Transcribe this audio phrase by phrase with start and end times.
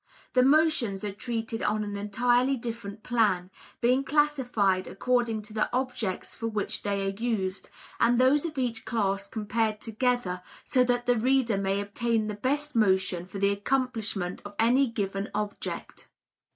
[0.33, 3.51] The motions are treated on an entirely different plan,
[3.81, 8.83] being classified according to the objects for which they are used, and those of each
[8.83, 14.41] class compared together so that the reader may obtain the best motion for the accomplishment
[14.43, 16.09] of any given object.